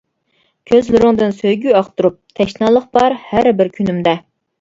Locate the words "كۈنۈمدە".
3.77-4.17